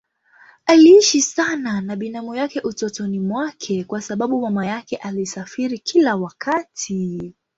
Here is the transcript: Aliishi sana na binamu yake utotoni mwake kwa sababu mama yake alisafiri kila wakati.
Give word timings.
Aliishi 0.65 1.21
sana 1.21 1.81
na 1.81 1.95
binamu 1.95 2.35
yake 2.35 2.61
utotoni 2.61 3.19
mwake 3.19 3.83
kwa 3.83 4.01
sababu 4.01 4.41
mama 4.41 4.65
yake 4.67 4.95
alisafiri 4.95 5.79
kila 5.79 6.15
wakati. 6.15 7.33